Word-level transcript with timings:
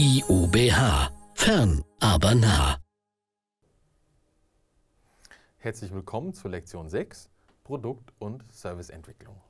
IUBH. 0.00 1.10
Fern, 1.34 1.84
aber 1.98 2.32
nah. 2.36 2.78
Herzlich 5.56 5.92
willkommen 5.92 6.34
zur 6.34 6.52
Lektion 6.52 6.88
6 6.88 7.28
Produkt- 7.64 8.12
und 8.20 8.44
Serviceentwicklung. 8.52 9.40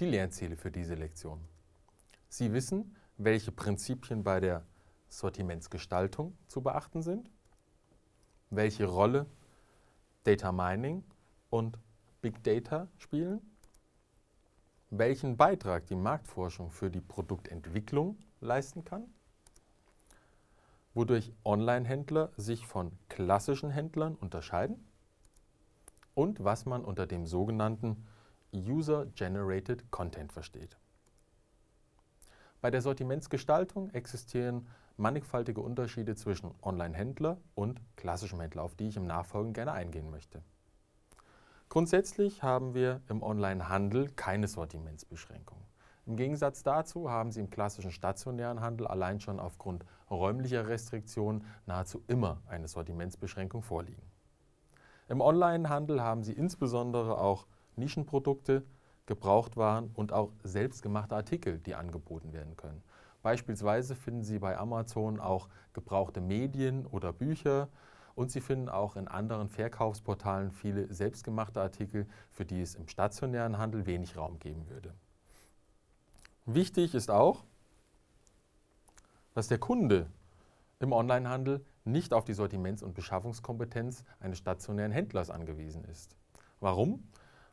Die 0.00 0.06
Lernziele 0.06 0.56
für 0.56 0.70
diese 0.70 0.94
Lektion. 0.94 1.38
Sie 2.30 2.54
wissen, 2.54 2.96
welche 3.18 3.52
Prinzipien 3.52 4.24
bei 4.24 4.40
der 4.40 4.64
Sortimentsgestaltung 5.10 6.34
zu 6.48 6.62
beachten 6.62 7.02
sind, 7.02 7.30
welche 8.48 8.86
Rolle 8.86 9.26
Data 10.22 10.50
Mining 10.50 11.04
und 11.50 11.76
Big 12.22 12.42
Data 12.42 12.88
spielen, 12.96 13.42
welchen 14.88 15.36
Beitrag 15.36 15.88
die 15.88 15.94
Marktforschung 15.94 16.70
für 16.70 16.90
die 16.90 17.02
Produktentwicklung 17.02 18.16
leisten 18.44 18.84
kann, 18.84 19.12
wodurch 20.94 21.32
Online-Händler 21.44 22.30
sich 22.36 22.66
von 22.66 22.92
klassischen 23.08 23.70
Händlern 23.70 24.14
unterscheiden 24.14 24.86
und 26.14 26.44
was 26.44 26.66
man 26.66 26.84
unter 26.84 27.06
dem 27.06 27.26
sogenannten 27.26 28.06
User-Generated 28.54 29.90
Content 29.90 30.32
versteht. 30.32 30.78
Bei 32.60 32.70
der 32.70 32.80
Sortimentsgestaltung 32.80 33.90
existieren 33.90 34.68
mannigfaltige 34.96 35.60
Unterschiede 35.60 36.14
zwischen 36.14 36.54
Online-Händler 36.62 37.38
und 37.54 37.80
klassischem 37.96 38.40
Händler, 38.40 38.62
auf 38.62 38.76
die 38.76 38.88
ich 38.88 38.96
im 38.96 39.06
Nachfolgen 39.06 39.52
gerne 39.52 39.72
eingehen 39.72 40.10
möchte. 40.10 40.42
Grundsätzlich 41.68 42.42
haben 42.42 42.74
wir 42.74 43.00
im 43.08 43.22
Online-Handel 43.22 44.10
keine 44.10 44.46
Sortimentsbeschränkungen. 44.46 45.64
Im 46.06 46.16
Gegensatz 46.16 46.62
dazu 46.62 47.10
haben 47.10 47.32
Sie 47.32 47.40
im 47.40 47.48
klassischen 47.48 47.90
stationären 47.90 48.60
Handel 48.60 48.86
allein 48.86 49.20
schon 49.20 49.40
aufgrund 49.40 49.86
räumlicher 50.10 50.68
Restriktionen 50.68 51.44
nahezu 51.64 52.02
immer 52.08 52.42
eine 52.46 52.68
Sortimentsbeschränkung 52.68 53.62
vorliegen. 53.62 54.02
Im 55.08 55.22
Online-Handel 55.22 56.02
haben 56.02 56.22
Sie 56.22 56.32
insbesondere 56.32 57.18
auch 57.18 57.46
Nischenprodukte, 57.76 58.64
Gebrauchtwaren 59.06 59.90
und 59.94 60.12
auch 60.12 60.32
selbstgemachte 60.42 61.14
Artikel, 61.14 61.58
die 61.58 61.74
angeboten 61.74 62.32
werden 62.34 62.56
können. 62.56 62.82
Beispielsweise 63.22 63.94
finden 63.94 64.24
Sie 64.24 64.38
bei 64.38 64.58
Amazon 64.58 65.20
auch 65.20 65.48
gebrauchte 65.72 66.20
Medien 66.20 66.84
oder 66.86 67.14
Bücher 67.14 67.68
und 68.14 68.30
Sie 68.30 68.42
finden 68.42 68.68
auch 68.68 68.96
in 68.96 69.08
anderen 69.08 69.48
Verkaufsportalen 69.48 70.50
viele 70.50 70.92
selbstgemachte 70.92 71.62
Artikel, 71.62 72.06
für 72.30 72.44
die 72.44 72.60
es 72.60 72.74
im 72.74 72.88
stationären 72.88 73.56
Handel 73.56 73.86
wenig 73.86 74.18
Raum 74.18 74.38
geben 74.38 74.68
würde. 74.68 74.94
Wichtig 76.46 76.94
ist 76.94 77.10
auch, 77.10 77.44
dass 79.34 79.48
der 79.48 79.58
Kunde 79.58 80.10
im 80.80 80.92
Onlinehandel 80.92 81.64
nicht 81.84 82.12
auf 82.12 82.24
die 82.24 82.34
Sortiments- 82.34 82.82
und 82.82 82.94
Beschaffungskompetenz 82.94 84.04
eines 84.20 84.38
stationären 84.38 84.92
Händlers 84.92 85.30
angewiesen 85.30 85.84
ist. 85.84 86.16
Warum? 86.60 87.04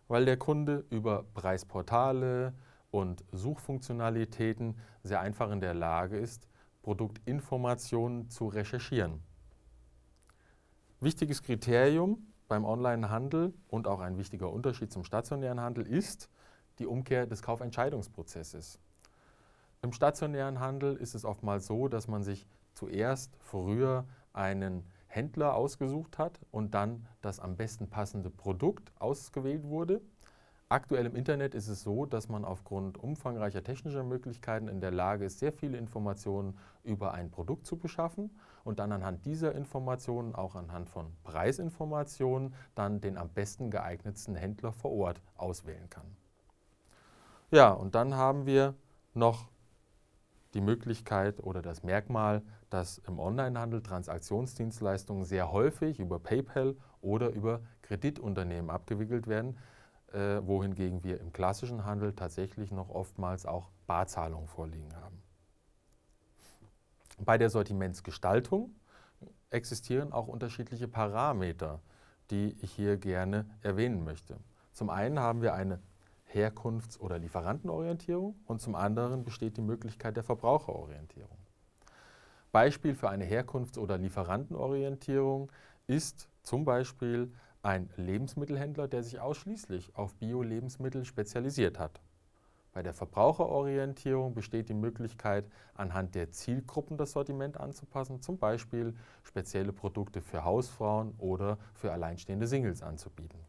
Weil 0.08 0.26
der 0.26 0.38
Kunde 0.38 0.86
über 0.90 1.24
Preisportale, 1.34 2.54
und 2.92 3.24
Suchfunktionalitäten 3.32 4.76
sehr 5.02 5.22
einfach 5.22 5.50
in 5.52 5.62
der 5.62 5.74
Lage 5.74 6.18
ist, 6.18 6.48
Produktinformationen 6.84 8.30
zu 8.30 8.48
recherchieren. 8.48 9.24
Wichtiges 11.00 11.42
Kriterium 11.42 12.28
beim 12.48 12.66
Onlinehandel 12.66 13.54
und 13.70 13.88
auch 13.88 14.02
ein 14.02 14.18
wichtiger 14.18 14.52
Unterschied 14.52 14.92
zum 14.92 15.04
stationären 15.04 15.62
Handel 15.62 15.88
ist 15.88 16.30
die 16.80 16.88
Umkehr 16.88 17.26
des 17.26 17.42
Kaufentscheidungsprozesses. 17.42 18.80
Im 19.82 19.94
stationären 19.94 20.60
Handel 20.60 20.96
ist 20.96 21.16
es 21.16 21.26
oftmals 21.26 21.68
so, 21.68 21.88
dass 21.88 22.08
man 22.08 22.24
sich 22.24 22.46
zuerst 22.74 23.36
früher 23.40 24.06
einen 24.34 24.84
Händler 25.08 25.56
ausgesucht 25.56 26.18
hat 26.18 26.40
und 26.52 26.74
dann 26.74 27.08
das 27.22 27.40
am 27.40 27.58
besten 27.58 27.90
passende 27.90 28.30
Produkt 28.30 28.92
ausgewählt 29.00 29.64
wurde 29.64 30.02
Aktuell 30.72 31.06
im 31.06 31.18
Internet 31.18 31.54
ist 31.54 31.68
es 31.68 31.84
so, 31.84 32.06
dass 32.06 32.30
man 32.30 32.46
aufgrund 32.46 32.98
umfangreicher 32.98 33.62
technischer 33.62 34.06
Möglichkeiten 34.06 34.70
in 34.70 34.80
der 34.80 34.92
Lage 34.92 35.26
ist, 35.26 35.40
sehr 35.40 35.52
viele 35.52 35.78
Informationen 35.78 36.58
über 36.86 37.14
ein 37.14 37.30
Produkt 37.30 37.66
zu 37.68 37.76
beschaffen 37.76 38.32
und 38.64 38.80
dann 38.80 38.94
anhand 38.94 39.26
dieser 39.26 39.54
Informationen, 39.54 40.34
auch 40.34 40.56
anhand 40.56 40.88
von 40.90 41.12
Preisinformationen, 41.26 42.56
dann 42.74 43.02
den 43.02 43.18
am 43.18 43.28
besten 43.28 43.70
geeignetsten 43.70 44.36
Händler 44.36 44.72
vor 44.72 44.94
Ort 44.94 45.22
auswählen 45.36 45.90
kann. 45.90 46.06
Ja, 47.52 47.72
und 47.72 47.96
dann 47.96 48.16
haben 48.16 48.46
wir 48.46 48.76
noch 49.14 49.50
die 50.54 50.62
Möglichkeit 50.62 51.42
oder 51.42 51.62
das 51.62 51.84
Merkmal, 51.84 52.42
dass 52.70 52.98
im 53.00 53.20
Onlinehandel 53.20 53.82
Transaktionsdienstleistungen 53.84 55.26
sehr 55.26 55.52
häufig 55.52 56.00
über 56.00 56.20
PayPal 56.20 56.76
oder 57.02 57.30
über 57.30 57.62
Kreditunternehmen 57.82 58.70
abgewickelt 58.70 59.28
werden 59.28 59.58
äh, 60.14 60.46
wohingegen 60.46 61.04
wir 61.04 61.20
im 61.20 61.32
klassischen 61.32 61.86
Handel 61.86 62.14
tatsächlich 62.14 62.72
noch 62.72 62.90
oftmals 62.90 63.46
auch 63.46 63.70
Barzahlungen 63.88 64.48
vorliegen 64.48 64.94
haben. 64.96 65.22
Bei 67.20 67.38
der 67.38 67.50
Sortimentsgestaltung 67.50 68.76
existieren 69.50 70.12
auch 70.12 70.28
unterschiedliche 70.28 70.88
Parameter, 70.88 71.82
die 72.30 72.58
ich 72.62 72.72
hier 72.72 72.98
gerne 72.98 73.46
erwähnen 73.62 74.04
möchte. 74.04 74.38
Zum 74.74 74.90
einen 74.90 75.20
haben 75.20 75.42
wir 75.42 75.54
eine 75.54 75.80
Herkunfts- 76.34 77.00
oder 77.00 77.20
Lieferantenorientierung 77.20 78.36
und 78.46 78.62
zum 78.62 78.76
anderen 78.76 79.24
besteht 79.24 79.58
die 79.58 79.62
Möglichkeit 79.62 80.16
der 80.16 80.24
Verbraucherorientierung. 80.24 81.38
Beispiel 82.52 82.96
für 82.96 83.10
eine 83.10 83.26
Herkunfts- 83.26 83.78
oder 83.78 83.98
Lieferantenorientierung 83.98 85.52
ist 85.88 86.30
zum 86.44 86.66
Beispiel 86.66 87.32
ein 87.64 87.90
Lebensmittelhändler, 87.96 88.88
der 88.88 89.04
sich 89.04 89.20
ausschließlich 89.20 89.96
auf 89.96 90.16
Bio-Lebensmittel 90.16 91.06
spezialisiert 91.06 91.80
hat. 91.80 92.02
Bei 92.74 92.82
der 92.82 92.94
Verbraucherorientierung 92.94 94.34
besteht 94.34 94.70
die 94.70 94.74
Möglichkeit, 94.74 95.46
anhand 95.74 96.16
der 96.16 96.32
Zielgruppen 96.32 96.98
das 96.98 97.12
Sortiment 97.12 97.58
anzupassen, 97.58 98.22
zum 98.22 98.38
Beispiel 98.38 98.96
spezielle 99.24 99.74
Produkte 99.74 100.22
für 100.22 100.46
Hausfrauen 100.46 101.14
oder 101.18 101.58
für 101.74 101.92
alleinstehende 101.92 102.48
Singles 102.48 102.82
anzubieten. 102.82 103.40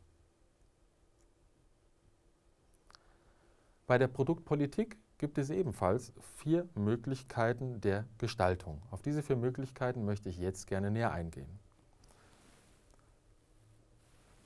Bei 3.87 3.99
der 3.99 4.09
Produktpolitik 4.09 4.97
gibt 5.19 5.39
es 5.39 5.51
ebenfalls 5.51 6.13
vier 6.37 6.69
Möglichkeiten 6.75 7.81
der 7.81 8.07
Gestaltung. 8.19 8.81
Auf 8.91 9.03
diese 9.03 9.23
vier 9.23 9.37
Möglichkeiten 9.37 10.05
möchte 10.05 10.29
ich 10.29 10.39
jetzt 10.39 10.67
gerne 10.67 10.91
näher 10.91 11.13
eingehen. 11.13 11.59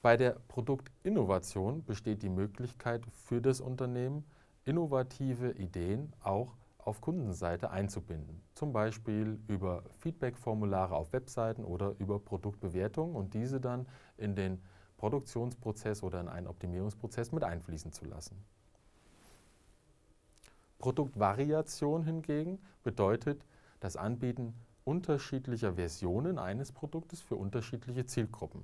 Bei 0.00 0.16
der 0.16 0.36
Produktinnovation 0.48 1.84
besteht 1.84 2.22
die 2.22 2.28
Möglichkeit 2.28 3.04
für 3.12 3.42
das 3.42 3.60
Unternehmen, 3.60 4.25
innovative 4.64 5.50
Ideen 5.52 6.12
auch 6.22 6.56
auf 6.78 7.00
Kundenseite 7.00 7.70
einzubinden. 7.70 8.41
Zum 8.54 8.72
Beispiel 8.72 9.38
über 9.48 9.82
Feedback-Formulare 9.98 10.94
auf 10.94 11.12
Webseiten 11.12 11.64
oder 11.64 11.94
über 11.98 12.20
Produktbewertungen 12.20 13.16
und 13.16 13.34
diese 13.34 13.60
dann 13.60 13.86
in 14.16 14.36
den 14.36 14.62
Produktionsprozess 14.96 16.02
oder 16.02 16.20
in 16.20 16.28
einen 16.28 16.46
Optimierungsprozess 16.46 17.32
mit 17.32 17.42
einfließen 17.42 17.92
zu 17.92 18.04
lassen. 18.04 18.36
Produktvariation 20.78 22.04
hingegen 22.04 22.59
bedeutet 22.82 23.44
das 23.81 23.97
Anbieten 23.97 24.54
unterschiedlicher 24.84 25.75
Versionen 25.75 26.38
eines 26.38 26.72
Produktes 26.72 27.20
für 27.20 27.37
unterschiedliche 27.37 28.06
Zielgruppen 28.06 28.62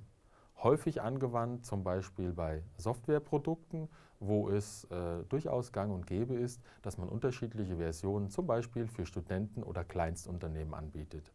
häufig 0.63 1.01
angewandt, 1.01 1.65
zum 1.65 1.83
Beispiel 1.83 2.31
bei 2.31 2.63
Softwareprodukten, 2.77 3.89
wo 4.19 4.49
es 4.49 4.85
äh, 4.85 5.23
durchaus 5.29 5.71
gang 5.71 5.93
und 5.93 6.07
gäbe 6.07 6.35
ist, 6.35 6.61
dass 6.81 6.97
man 6.97 7.09
unterschiedliche 7.09 7.75
Versionen 7.75 8.29
zum 8.29 8.47
Beispiel 8.47 8.87
für 8.87 9.05
Studenten 9.05 9.63
oder 9.63 9.83
Kleinstunternehmen 9.83 10.73
anbietet. 10.73 11.31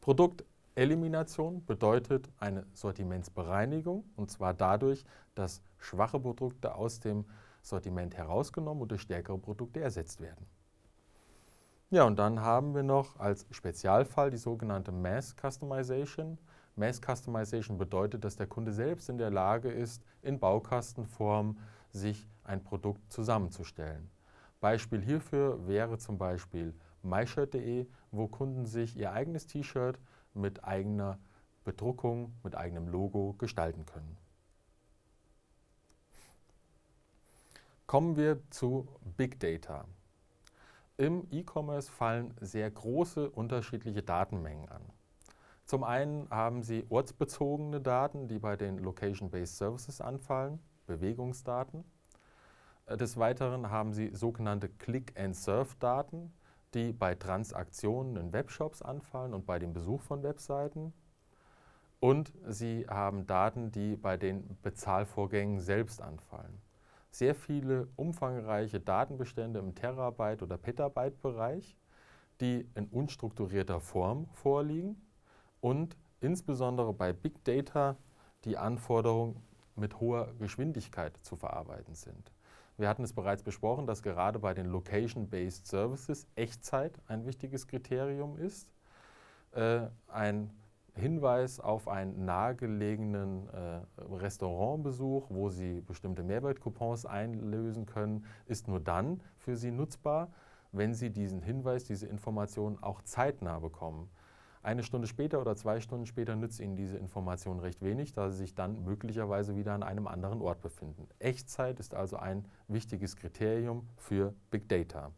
Produktelimination 0.00 1.64
bedeutet 1.64 2.28
eine 2.40 2.66
Sortimentsbereinigung 2.72 4.04
und 4.16 4.30
zwar 4.30 4.54
dadurch, 4.54 5.04
dass 5.36 5.62
schwache 5.78 6.18
Produkte 6.18 6.74
aus 6.74 6.98
dem 6.98 7.24
Sortiment 7.62 8.16
herausgenommen 8.16 8.82
und 8.82 8.90
durch 8.90 9.02
stärkere 9.02 9.38
Produkte 9.38 9.80
ersetzt 9.80 10.20
werden. 10.20 10.46
Ja, 11.90 12.04
und 12.04 12.18
dann 12.18 12.40
haben 12.40 12.74
wir 12.74 12.84
noch 12.84 13.18
als 13.18 13.46
Spezialfall 13.50 14.30
die 14.30 14.36
sogenannte 14.36 14.92
Mass 14.92 15.34
Customization. 15.34 16.38
Mass 16.76 17.00
Customization 17.00 17.78
bedeutet, 17.78 18.24
dass 18.24 18.36
der 18.36 18.46
Kunde 18.46 18.72
selbst 18.72 19.08
in 19.08 19.18
der 19.18 19.30
Lage 19.30 19.70
ist, 19.70 20.02
in 20.22 20.38
Baukastenform 20.38 21.58
sich 21.90 22.28
ein 22.44 22.62
Produkt 22.62 23.12
zusammenzustellen. 23.12 24.08
Beispiel 24.60 25.00
hierfür 25.00 25.66
wäre 25.66 25.98
zum 25.98 26.16
Beispiel 26.16 26.74
myshirt.de, 27.02 27.86
wo 28.12 28.28
Kunden 28.28 28.66
sich 28.66 28.96
ihr 28.96 29.12
eigenes 29.12 29.46
T-Shirt 29.46 29.98
mit 30.34 30.64
eigener 30.64 31.18
Bedruckung, 31.64 32.32
mit 32.44 32.54
eigenem 32.54 32.88
Logo 32.88 33.34
gestalten 33.38 33.84
können. 33.86 34.16
Kommen 37.90 38.16
wir 38.16 38.38
zu 38.50 38.86
Big 39.16 39.40
Data. 39.40 39.84
Im 40.96 41.26
E-Commerce 41.32 41.90
fallen 41.90 42.32
sehr 42.40 42.70
große 42.70 43.28
unterschiedliche 43.28 44.00
Datenmengen 44.00 44.68
an. 44.68 44.82
Zum 45.64 45.82
einen 45.82 46.30
haben 46.30 46.62
Sie 46.62 46.86
ortsbezogene 46.88 47.80
Daten, 47.80 48.28
die 48.28 48.38
bei 48.38 48.54
den 48.54 48.78
Location-Based 48.78 49.56
Services 49.56 50.00
anfallen, 50.00 50.60
Bewegungsdaten. 50.86 51.82
Äh, 52.86 52.96
des 52.96 53.16
Weiteren 53.16 53.70
haben 53.70 53.92
Sie 53.92 54.14
sogenannte 54.14 54.68
Click-and-Surf-Daten, 54.68 56.32
die 56.74 56.92
bei 56.92 57.16
Transaktionen 57.16 58.14
in 58.14 58.32
Webshops 58.32 58.82
anfallen 58.82 59.34
und 59.34 59.46
bei 59.46 59.58
dem 59.58 59.72
Besuch 59.72 60.02
von 60.02 60.22
Webseiten. 60.22 60.92
Und 61.98 62.32
Sie 62.46 62.86
haben 62.88 63.26
Daten, 63.26 63.72
die 63.72 63.96
bei 63.96 64.16
den 64.16 64.56
Bezahlvorgängen 64.62 65.58
selbst 65.58 66.00
anfallen 66.00 66.62
sehr 67.10 67.34
viele 67.34 67.88
umfangreiche 67.96 68.80
Datenbestände 68.80 69.58
im 69.58 69.74
Terabyte- 69.74 70.42
oder 70.42 70.56
Petabyte-Bereich, 70.56 71.76
die 72.40 72.68
in 72.74 72.86
unstrukturierter 72.86 73.80
Form 73.80 74.28
vorliegen 74.32 75.00
und 75.60 75.96
insbesondere 76.20 76.92
bei 76.92 77.12
Big 77.12 77.44
Data 77.44 77.96
die 78.44 78.56
Anforderungen 78.56 79.42
mit 79.76 80.00
hoher 80.00 80.32
Geschwindigkeit 80.38 81.16
zu 81.22 81.36
verarbeiten 81.36 81.94
sind. 81.94 82.32
Wir 82.76 82.88
hatten 82.88 83.02
es 83.02 83.12
bereits 83.12 83.42
besprochen, 83.42 83.86
dass 83.86 84.02
gerade 84.02 84.38
bei 84.38 84.54
den 84.54 84.66
Location-Based 84.66 85.66
Services 85.66 86.26
Echtzeit 86.34 86.98
ein 87.08 87.26
wichtiges 87.26 87.66
Kriterium 87.66 88.38
ist. 88.38 88.68
Äh, 89.52 89.88
ein 90.08 90.50
Hinweis 90.94 91.60
auf 91.60 91.88
einen 91.88 92.24
nahegelegenen 92.24 93.48
äh, 93.48 93.80
Restaurantbesuch, 93.98 95.26
wo 95.30 95.48
Sie 95.48 95.80
bestimmte 95.80 96.22
Mehrwertcoupons 96.22 97.06
einlösen 97.06 97.86
können, 97.86 98.24
ist 98.46 98.68
nur 98.68 98.80
dann 98.80 99.22
für 99.38 99.56
Sie 99.56 99.70
nutzbar, 99.70 100.32
wenn 100.72 100.94
Sie 100.94 101.10
diesen 101.10 101.42
Hinweis, 101.42 101.84
diese 101.84 102.06
Information 102.06 102.82
auch 102.82 103.02
zeitnah 103.02 103.58
bekommen. 103.58 104.10
Eine 104.62 104.82
Stunde 104.82 105.06
später 105.06 105.40
oder 105.40 105.56
zwei 105.56 105.80
Stunden 105.80 106.04
später 106.04 106.36
nützt 106.36 106.60
Ihnen 106.60 106.76
diese 106.76 106.98
Information 106.98 107.60
recht 107.60 107.82
wenig, 107.82 108.12
da 108.12 108.28
Sie 108.28 108.36
sich 108.36 108.54
dann 108.54 108.84
möglicherweise 108.84 109.56
wieder 109.56 109.72
an 109.72 109.82
einem 109.82 110.06
anderen 110.06 110.42
Ort 110.42 110.60
befinden. 110.60 111.08
Echtzeit 111.18 111.80
ist 111.80 111.94
also 111.94 112.16
ein 112.18 112.46
wichtiges 112.68 113.16
Kriterium 113.16 113.88
für 113.96 114.34
Big 114.50 114.68
Data. 114.68 115.12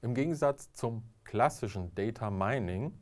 Im 0.00 0.14
Gegensatz 0.14 0.72
zum 0.72 1.02
klassischen 1.24 1.94
Data 1.94 2.30
Mining 2.30 2.98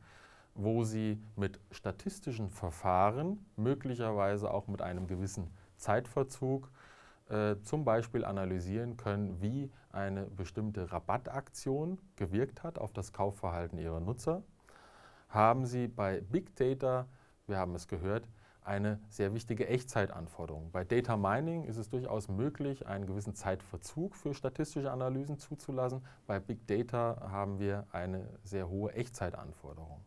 wo 0.54 0.84
Sie 0.84 1.22
mit 1.36 1.60
statistischen 1.70 2.50
Verfahren, 2.50 3.44
möglicherweise 3.56 4.52
auch 4.52 4.66
mit 4.66 4.82
einem 4.82 5.06
gewissen 5.06 5.50
Zeitverzug, 5.76 6.70
äh, 7.28 7.56
zum 7.62 7.84
Beispiel 7.84 8.24
analysieren 8.24 8.96
können, 8.96 9.40
wie 9.40 9.70
eine 9.90 10.24
bestimmte 10.24 10.92
Rabattaktion 10.92 11.98
gewirkt 12.16 12.62
hat 12.62 12.78
auf 12.78 12.92
das 12.92 13.12
Kaufverhalten 13.12 13.78
Ihrer 13.78 14.00
Nutzer, 14.00 14.42
haben 15.28 15.64
Sie 15.64 15.88
bei 15.88 16.20
Big 16.20 16.54
Data, 16.56 17.06
wir 17.46 17.56
haben 17.56 17.74
es 17.74 17.88
gehört, 17.88 18.28
eine 18.64 19.00
sehr 19.08 19.34
wichtige 19.34 19.66
Echtzeitanforderung. 19.66 20.70
Bei 20.70 20.84
Data 20.84 21.16
Mining 21.16 21.64
ist 21.64 21.78
es 21.78 21.88
durchaus 21.88 22.28
möglich, 22.28 22.86
einen 22.86 23.06
gewissen 23.06 23.34
Zeitverzug 23.34 24.14
für 24.14 24.34
statistische 24.34 24.92
Analysen 24.92 25.38
zuzulassen. 25.38 26.04
Bei 26.26 26.38
Big 26.38 26.66
Data 26.66 27.28
haben 27.30 27.58
wir 27.58 27.86
eine 27.90 28.28
sehr 28.44 28.68
hohe 28.68 28.92
Echtzeitanforderung. 28.92 30.04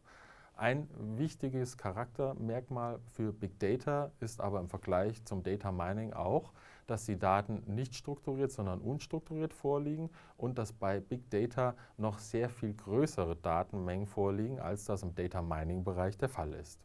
Ein 0.57 0.87
wichtiges 1.17 1.77
Charaktermerkmal 1.77 2.99
für 3.13 3.33
Big 3.33 3.59
Data 3.59 4.11
ist 4.21 4.39
aber 4.39 4.61
im 4.61 4.69
Vergleich 4.69 5.25
zum 5.25 5.43
Data 5.43 5.69
Mining 5.69 6.13
auch, 6.13 6.53
dass 6.87 7.05
die 7.05 7.19
Daten 7.19 7.61
nicht 7.67 7.93
strukturiert, 7.93 8.53
sondern 8.53 8.79
unstrukturiert 8.79 9.53
vorliegen 9.53 10.09
und 10.37 10.57
dass 10.57 10.71
bei 10.71 11.01
Big 11.01 11.29
Data 11.29 11.75
noch 11.97 12.19
sehr 12.19 12.49
viel 12.49 12.73
größere 12.73 13.35
Datenmengen 13.35 14.07
vorliegen, 14.07 14.59
als 14.61 14.85
das 14.85 15.03
im 15.03 15.13
Data 15.13 15.41
Mining 15.41 15.83
Bereich 15.83 16.17
der 16.17 16.29
Fall 16.29 16.53
ist. 16.53 16.79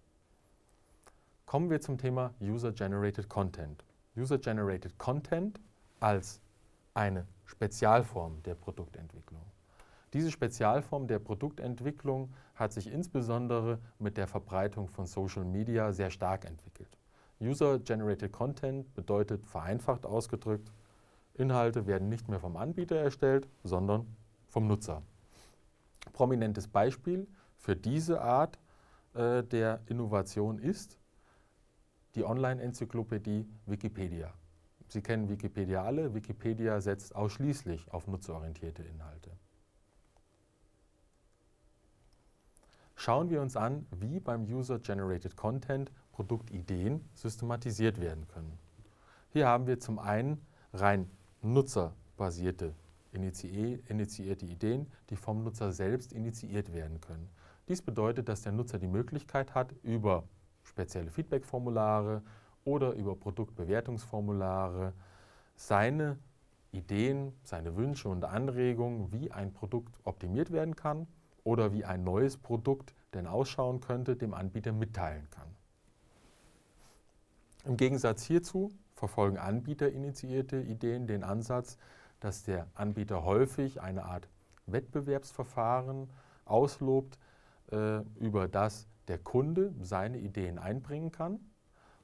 Kommen 1.46 1.70
wir 1.70 1.80
zum 1.80 1.96
Thema 1.96 2.34
User 2.40 2.72
Generated 2.72 3.28
Content. 3.28 3.84
User 4.16 4.38
Generated 4.38 4.98
Content 4.98 5.60
als 6.00 6.40
eine 6.94 7.24
Spezialform 7.44 8.42
der 8.42 8.56
Produktentwicklung. 8.56 9.42
Diese 10.12 10.30
Spezialform 10.30 11.06
der 11.06 11.20
Produktentwicklung 11.20 12.32
hat 12.54 12.72
sich 12.72 12.90
insbesondere 12.92 13.78
mit 13.98 14.16
der 14.16 14.26
Verbreitung 14.26 14.88
von 14.88 15.06
Social 15.06 15.44
Media 15.44 15.92
sehr 15.92 16.10
stark 16.10 16.44
entwickelt. 16.44 16.98
User-Generated 17.40 18.32
Content 18.32 18.92
bedeutet 18.94 19.46
vereinfacht 19.46 20.04
ausgedrückt, 20.04 20.72
Inhalte 21.34 21.86
werden 21.86 22.08
nicht 22.08 22.28
mehr 22.28 22.40
vom 22.40 22.56
Anbieter 22.56 22.96
erstellt, 22.96 23.48
sondern 23.62 24.06
vom 24.48 24.66
Nutzer. 24.66 25.02
Prominentes 26.12 26.68
Beispiel 26.68 27.26
für 27.56 27.76
diese 27.76 28.20
Art 28.20 28.58
äh, 29.14 29.42
der 29.44 29.80
Innovation 29.86 30.58
ist 30.58 30.98
die 32.14 32.24
Online-Enzyklopädie 32.24 33.48
Wikipedia. 33.66 34.34
Sie 34.88 35.02
kennen 35.02 35.28
Wikipedia 35.28 35.84
alle. 35.84 36.12
Wikipedia 36.14 36.80
setzt 36.80 37.14
ausschließlich 37.14 37.92
auf 37.92 38.08
nutzerorientierte 38.08 38.82
Inhalte. 38.82 39.30
Schauen 43.00 43.30
wir 43.30 43.40
uns 43.40 43.56
an, 43.56 43.86
wie 43.98 44.20
beim 44.20 44.44
User-Generated 44.44 45.34
Content 45.34 45.90
Produktideen 46.12 47.08
systematisiert 47.14 47.98
werden 47.98 48.28
können. 48.28 48.58
Hier 49.30 49.46
haben 49.46 49.66
wir 49.66 49.80
zum 49.80 49.98
einen 49.98 50.44
rein 50.74 51.10
nutzerbasierte 51.40 52.74
initiierte 53.12 54.44
Ideen, 54.44 54.86
die 55.08 55.16
vom 55.16 55.42
Nutzer 55.42 55.72
selbst 55.72 56.12
initiiert 56.12 56.74
werden 56.74 57.00
können. 57.00 57.30
Dies 57.68 57.80
bedeutet, 57.80 58.28
dass 58.28 58.42
der 58.42 58.52
Nutzer 58.52 58.78
die 58.78 58.86
Möglichkeit 58.86 59.54
hat, 59.54 59.72
über 59.82 60.24
spezielle 60.62 61.10
Feedback-Formulare 61.10 62.22
oder 62.64 62.92
über 62.92 63.16
Produktbewertungsformulare 63.16 64.92
seine 65.56 66.18
Ideen, 66.70 67.32
seine 67.44 67.76
Wünsche 67.76 68.10
und 68.10 68.26
Anregungen, 68.26 69.10
wie 69.10 69.32
ein 69.32 69.54
Produkt 69.54 69.98
optimiert 70.04 70.52
werden 70.52 70.76
kann 70.76 71.06
oder 71.44 71.72
wie 71.72 71.84
ein 71.84 72.04
neues 72.04 72.36
Produkt 72.36 72.94
denn 73.14 73.26
ausschauen 73.26 73.80
könnte, 73.80 74.16
dem 74.16 74.34
Anbieter 74.34 74.72
mitteilen 74.72 75.28
kann. 75.30 75.48
Im 77.64 77.76
Gegensatz 77.76 78.22
hierzu 78.24 78.70
verfolgen 78.94 79.38
anbieterinitiierte 79.38 80.60
Ideen 80.60 81.06
den 81.06 81.24
Ansatz, 81.24 81.76
dass 82.20 82.42
der 82.42 82.66
Anbieter 82.74 83.24
häufig 83.24 83.80
eine 83.80 84.04
Art 84.04 84.28
Wettbewerbsverfahren 84.66 86.08
auslobt, 86.44 87.18
äh, 87.70 88.00
über 88.18 88.48
das 88.48 88.86
der 89.08 89.18
Kunde 89.18 89.74
seine 89.80 90.18
Ideen 90.18 90.58
einbringen 90.58 91.10
kann. 91.10 91.40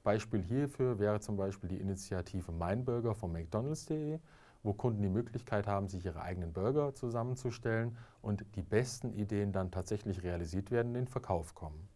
Beispiel 0.02 0.42
hierfür 0.42 0.98
wäre 0.98 1.20
zum 1.20 1.36
Beispiel 1.36 1.68
die 1.68 1.80
Initiative 1.80 2.52
Meinburger 2.52 3.14
von 3.14 3.32
McDonalds.de, 3.32 4.18
wo 4.66 4.74
Kunden 4.74 5.00
die 5.00 5.08
Möglichkeit 5.08 5.66
haben, 5.66 5.88
sich 5.88 6.04
ihre 6.04 6.20
eigenen 6.20 6.52
Burger 6.52 6.94
zusammenzustellen 6.94 7.96
und 8.20 8.44
die 8.56 8.62
besten 8.62 9.12
Ideen 9.12 9.52
dann 9.52 9.70
tatsächlich 9.70 10.22
realisiert 10.22 10.70
werden, 10.70 10.88
in 10.88 11.04
den 11.04 11.08
Verkauf 11.08 11.54
kommen. 11.54 11.88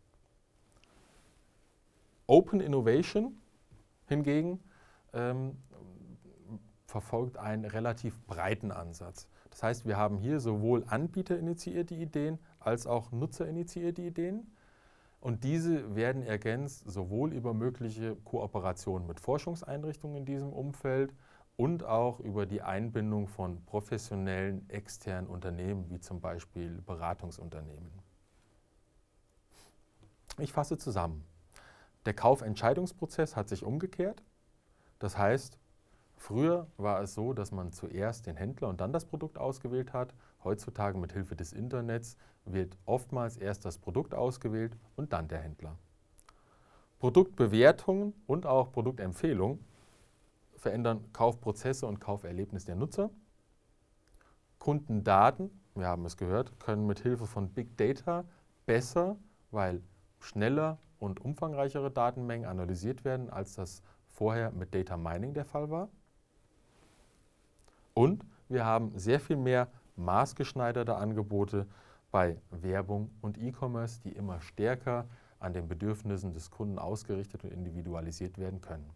Open 2.26 2.60
Innovation 2.60 3.34
hingegen 4.06 4.60
ähm, 5.12 5.56
verfolgt 6.86 7.36
einen 7.38 7.64
relativ 7.64 8.20
breiten 8.26 8.70
Ansatz. 8.70 9.28
Das 9.50 9.62
heißt, 9.62 9.86
wir 9.86 9.96
haben 9.96 10.18
hier 10.18 10.38
sowohl 10.38 10.84
anbieterinitiierte 10.86 11.94
Ideen 11.94 12.38
als 12.60 12.86
auch 12.86 13.10
nutzerinitiierte 13.10 14.02
Ideen. 14.02 14.46
Und 15.20 15.44
diese 15.44 15.94
werden 15.94 16.22
ergänzt 16.22 16.84
sowohl 16.90 17.32
über 17.32 17.52
mögliche 17.52 18.16
Kooperationen 18.24 19.06
mit 19.06 19.20
Forschungseinrichtungen 19.20 20.16
in 20.18 20.24
diesem 20.24 20.52
Umfeld, 20.52 21.12
und 21.60 21.84
auch 21.84 22.20
über 22.20 22.46
die 22.46 22.62
Einbindung 22.62 23.28
von 23.28 23.62
professionellen 23.66 24.66
externen 24.70 25.28
Unternehmen, 25.28 25.90
wie 25.90 26.00
zum 26.00 26.18
Beispiel 26.18 26.80
Beratungsunternehmen. 26.86 27.92
Ich 30.38 30.54
fasse 30.54 30.78
zusammen. 30.78 31.22
Der 32.06 32.14
Kaufentscheidungsprozess 32.14 33.36
hat 33.36 33.50
sich 33.50 33.62
umgekehrt. 33.62 34.22
Das 35.00 35.18
heißt, 35.18 35.58
früher 36.16 36.66
war 36.78 37.02
es 37.02 37.12
so, 37.12 37.34
dass 37.34 37.52
man 37.52 37.72
zuerst 37.72 38.26
den 38.26 38.36
Händler 38.36 38.68
und 38.68 38.80
dann 38.80 38.94
das 38.94 39.04
Produkt 39.04 39.36
ausgewählt 39.36 39.92
hat. 39.92 40.14
Heutzutage 40.42 40.96
mit 40.96 41.12
Hilfe 41.12 41.36
des 41.36 41.52
Internets 41.52 42.16
wird 42.46 42.78
oftmals 42.86 43.36
erst 43.36 43.66
das 43.66 43.76
Produkt 43.76 44.14
ausgewählt 44.14 44.78
und 44.96 45.12
dann 45.12 45.28
der 45.28 45.40
Händler. 45.40 45.76
Produktbewertungen 47.00 48.14
und 48.26 48.46
auch 48.46 48.72
Produktempfehlungen 48.72 49.62
verändern 50.60 51.10
Kaufprozesse 51.12 51.86
und 51.86 52.00
Kauferlebnis 52.00 52.66
der 52.66 52.76
Nutzer. 52.76 53.10
Kundendaten, 54.58 55.50
wir 55.74 55.86
haben 55.86 56.04
es 56.04 56.16
gehört, 56.16 56.60
können 56.60 56.86
mit 56.86 57.00
Hilfe 57.00 57.26
von 57.26 57.48
Big 57.48 57.76
Data 57.78 58.24
besser, 58.66 59.16
weil 59.50 59.82
schneller 60.20 60.78
und 60.98 61.18
umfangreichere 61.24 61.90
Datenmengen 61.90 62.46
analysiert 62.46 63.04
werden, 63.04 63.30
als 63.30 63.54
das 63.54 63.82
vorher 64.06 64.52
mit 64.52 64.74
Data 64.74 64.98
Mining 64.98 65.32
der 65.32 65.46
Fall 65.46 65.70
war. 65.70 65.88
Und 67.94 68.24
wir 68.48 68.66
haben 68.66 68.92
sehr 68.98 69.18
viel 69.18 69.36
mehr 69.36 69.68
maßgeschneiderte 69.96 70.94
Angebote 70.94 71.66
bei 72.10 72.36
Werbung 72.50 73.10
und 73.22 73.38
E-Commerce, 73.38 74.00
die 74.02 74.12
immer 74.12 74.40
stärker 74.42 75.06
an 75.38 75.54
den 75.54 75.68
Bedürfnissen 75.68 76.34
des 76.34 76.50
Kunden 76.50 76.78
ausgerichtet 76.78 77.44
und 77.44 77.52
individualisiert 77.52 78.36
werden 78.36 78.60
können. 78.60 78.90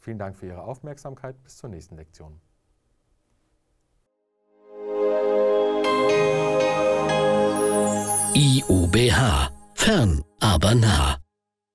Vielen 0.00 0.18
Dank 0.18 0.36
für 0.36 0.46
Ihre 0.46 0.62
Aufmerksamkeit. 0.62 1.42
Bis 1.42 1.58
zur 1.58 1.70
nächsten 1.70 1.96
Lektion. 1.96 2.40
IUBH. 8.34 9.50
Fern, 9.74 10.24
aber 10.40 10.74
nah. 10.74 11.18